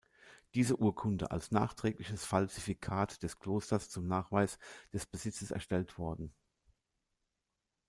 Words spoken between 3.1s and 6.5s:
des Klosters zum Nachweis des Besitzes erstellt worden.